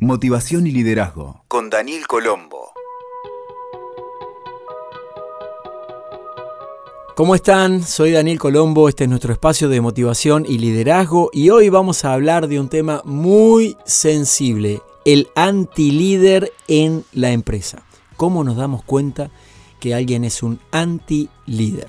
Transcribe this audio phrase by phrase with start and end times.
[0.00, 2.70] Motivación y liderazgo con Daniel Colombo.
[7.14, 7.82] ¿Cómo están?
[7.82, 12.12] Soy Daniel Colombo, este es nuestro espacio de motivación y liderazgo y hoy vamos a
[12.12, 17.82] hablar de un tema muy sensible, el anti-líder en la empresa.
[18.18, 19.30] ¿Cómo nos damos cuenta
[19.80, 21.88] que alguien es un anti-líder?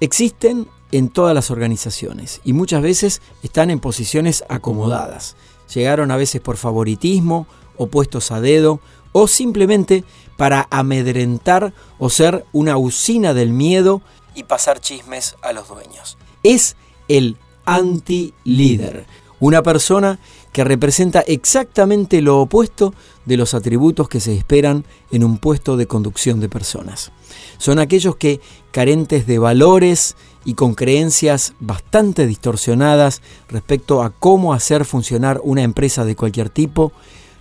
[0.00, 5.36] Existen en todas las organizaciones y muchas veces están en posiciones acomodadas.
[5.74, 7.46] Llegaron a veces por favoritismo
[7.76, 8.80] o puestos a dedo
[9.12, 10.04] o simplemente
[10.36, 14.02] para amedrentar o ser una usina del miedo
[14.34, 16.18] y pasar chismes a los dueños.
[16.42, 16.76] Es
[17.08, 19.06] el anti-líder,
[19.40, 20.18] una persona
[20.56, 22.94] que representa exactamente lo opuesto
[23.26, 27.12] de los atributos que se esperan en un puesto de conducción de personas.
[27.58, 34.86] Son aquellos que, carentes de valores y con creencias bastante distorsionadas respecto a cómo hacer
[34.86, 36.90] funcionar una empresa de cualquier tipo,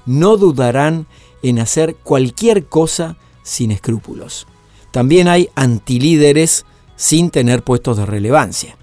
[0.05, 1.07] no dudarán
[1.41, 4.45] en hacer cualquier cosa sin escrúpulos.
[4.91, 6.65] También hay antilíderes
[6.97, 8.75] sin tener puestos de relevancia.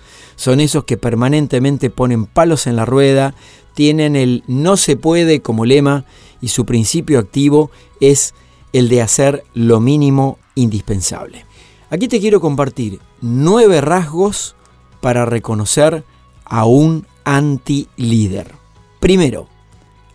[0.42, 3.32] Son esos que permanentemente ponen palos en la rueda,
[3.74, 6.04] tienen el no se puede como lema
[6.40, 8.34] y su principio activo es
[8.72, 11.46] el de hacer lo mínimo indispensable.
[11.90, 14.56] Aquí te quiero compartir nueve rasgos
[15.00, 16.02] para reconocer
[16.44, 18.50] a un anti-líder.
[18.98, 19.46] Primero,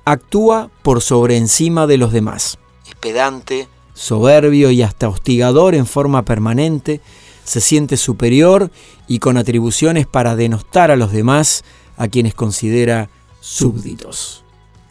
[0.04, 2.60] actúa por sobre encima de los demás.
[2.86, 7.00] Es pedante, soberbio y hasta hostigador en forma permanente,
[7.48, 8.72] se siente superior
[9.08, 11.64] y con atribuciones para denostar a los demás
[11.96, 13.10] a quienes considera
[13.40, 14.44] súbditos.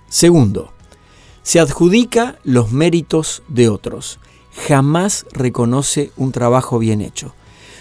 [0.08, 0.72] Segundo,
[1.42, 4.18] se adjudica los méritos de otros.
[4.66, 7.34] Jamás reconoce un trabajo bien hecho.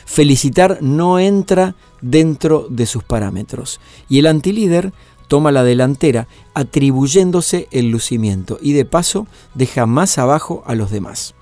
[0.06, 3.80] Felicitar no entra dentro de sus parámetros.
[4.10, 4.92] Y el antilíder
[5.30, 11.34] toma la delantera atribuyéndose el lucimiento y de paso deja más abajo a los demás.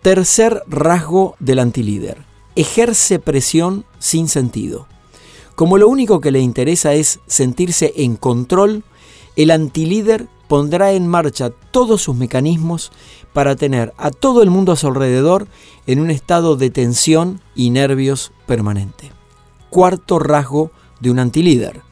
[0.00, 4.86] Tercer rasgo del antilíder ejerce presión sin sentido.
[5.54, 8.82] Como lo único que le interesa es sentirse en control,
[9.36, 12.92] el antilíder pondrá en marcha todos sus mecanismos
[13.32, 15.46] para tener a todo el mundo a su alrededor
[15.86, 19.10] en un estado de tensión y nervios permanente.
[19.70, 20.70] Cuarto rasgo
[21.00, 21.82] de un antilíder.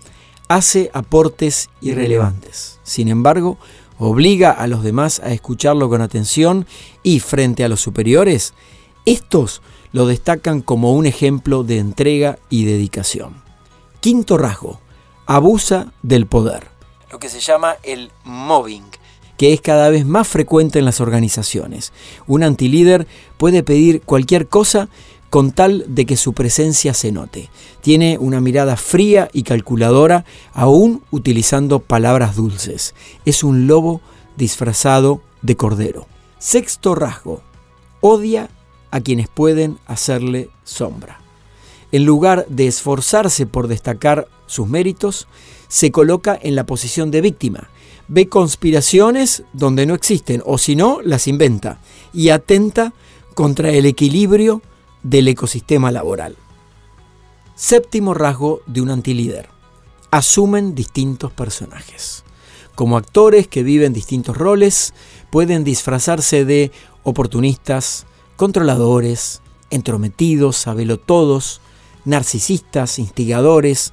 [0.48, 2.78] Hace aportes irrelevantes.
[2.82, 3.58] Sin embargo,
[3.98, 6.66] obliga a los demás a escucharlo con atención
[7.02, 8.54] y frente a los superiores,
[9.04, 13.42] estos lo destacan como un ejemplo de entrega y dedicación.
[14.00, 14.80] Quinto rasgo,
[15.26, 16.68] abusa del poder,
[17.10, 18.84] lo que se llama el mobbing,
[19.36, 21.92] que es cada vez más frecuente en las organizaciones.
[22.26, 24.88] Un antilíder puede pedir cualquier cosa
[25.30, 27.48] con tal de que su presencia se note.
[27.80, 32.94] Tiene una mirada fría y calculadora, aún utilizando palabras dulces.
[33.24, 34.02] Es un lobo
[34.36, 36.06] disfrazado de cordero.
[36.38, 37.42] Sexto rasgo,
[38.00, 38.50] odia
[38.92, 41.18] a quienes pueden hacerle sombra.
[41.90, 45.26] En lugar de esforzarse por destacar sus méritos,
[45.66, 47.70] se coloca en la posición de víctima.
[48.06, 51.80] Ve conspiraciones donde no existen o si no, las inventa
[52.12, 52.92] y atenta
[53.34, 54.62] contra el equilibrio
[55.02, 56.36] del ecosistema laboral.
[57.54, 59.48] Séptimo rasgo de un antilíder.
[60.10, 62.24] Asumen distintos personajes.
[62.74, 64.92] Como actores que viven distintos roles,
[65.30, 66.72] pueden disfrazarse de
[67.02, 68.06] oportunistas,
[68.42, 70.66] controladores, entrometidos,
[71.06, 71.60] todos,
[72.04, 73.92] narcisistas, instigadores,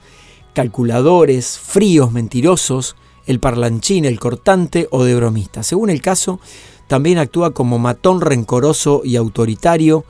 [0.56, 2.96] calculadores, fríos, mentirosos,
[3.28, 5.62] el parlanchín, el cortante o de bromista.
[5.62, 6.40] Según el caso,
[6.88, 10.04] también actúa como matón rencoroso y autoritario,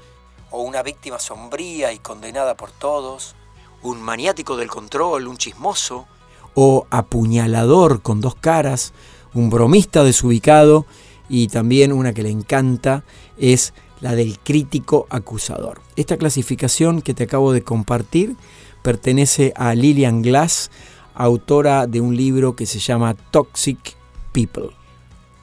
[0.51, 3.35] o una víctima sombría y condenada por todos,
[3.83, 6.07] un maniático del control, un chismoso,
[6.53, 8.93] o apuñalador con dos caras,
[9.33, 10.85] un bromista desubicado
[11.27, 13.03] y también una que le encanta
[13.37, 15.81] es la del crítico acusador.
[15.95, 18.35] Esta clasificación que te acabo de compartir
[18.81, 20.71] pertenece a Lillian Glass,
[21.13, 23.95] autora de un libro que se llama Toxic
[24.31, 24.69] People.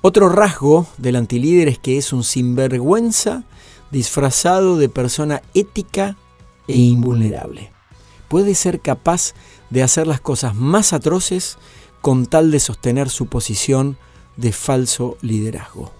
[0.01, 3.45] Otro rasgo del antilíder es que es un sinvergüenza
[3.91, 6.17] disfrazado de persona ética
[6.69, 7.73] e invulnerable.
[8.29, 9.35] Puede ser capaz
[9.71, 11.59] de hacer las cosas más atroces
[12.01, 13.97] con tal de sostener su posición
[14.37, 15.93] de falso liderazgo.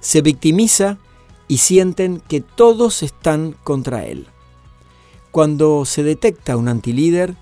[0.00, 0.98] Se victimiza
[1.48, 4.26] y sienten que todos están contra él.
[5.30, 7.36] Cuando se detecta un antilíder,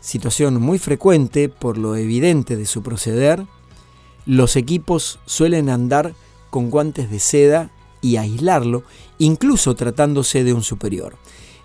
[0.00, 3.46] situación muy frecuente por lo evidente de su proceder,
[4.26, 6.14] los equipos suelen andar
[6.50, 7.70] con guantes de seda
[8.00, 8.82] y aislarlo,
[9.18, 11.16] incluso tratándose de un superior.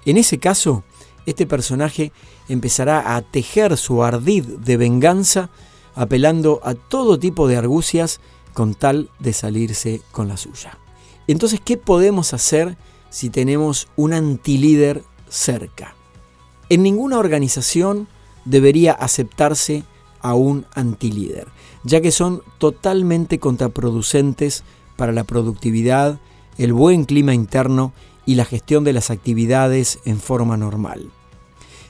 [0.05, 0.83] En ese caso,
[1.25, 2.11] este personaje
[2.47, 5.49] empezará a tejer su ardid de venganza,
[5.95, 8.19] apelando a todo tipo de argucias
[8.53, 10.77] con tal de salirse con la suya.
[11.27, 12.77] Entonces, ¿qué podemos hacer
[13.09, 15.95] si tenemos un antilíder cerca?
[16.69, 18.07] En ninguna organización
[18.45, 19.83] debería aceptarse
[20.21, 21.47] a un antilíder,
[21.83, 24.63] ya que son totalmente contraproducentes
[24.95, 26.19] para la productividad,
[26.57, 27.93] el buen clima interno
[28.25, 31.11] y la gestión de las actividades en forma normal.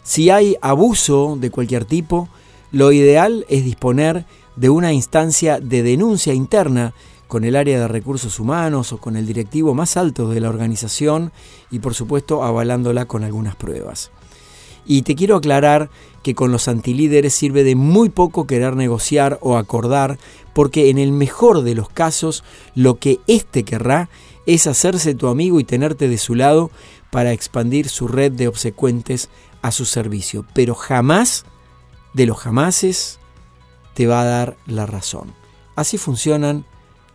[0.04, 2.30] Si hay abuso de cualquier tipo,
[2.72, 6.94] lo ideal es disponer de una instancia de denuncia interna
[7.28, 11.32] con el área de recursos humanos o con el directivo más alto de la organización
[11.72, 14.12] y por supuesto avalándola con algunas pruebas.
[14.86, 15.90] Y te quiero aclarar
[16.22, 20.20] que con los antilíderes sirve de muy poco querer negociar o acordar,
[20.54, 22.44] porque en el mejor de los casos
[22.76, 24.10] lo que éste querrá
[24.46, 26.70] es hacerse tu amigo y tenerte de su lado
[27.10, 29.30] para expandir su red de obsecuentes
[29.62, 30.46] a su servicio.
[30.54, 31.46] Pero jamás,
[32.14, 33.20] de los jamases,
[33.96, 35.34] te va a dar la razón.
[35.76, 36.66] Así funcionan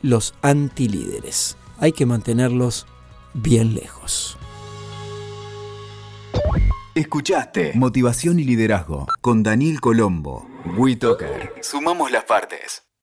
[0.02, 1.56] los antilíderes.
[1.78, 2.86] Hay que mantenerlos
[3.34, 4.38] bien lejos.
[6.94, 10.46] Escuchaste Motivación y Liderazgo con Daniel Colombo.
[10.76, 11.54] WeToker.
[11.62, 12.89] Sumamos las partes.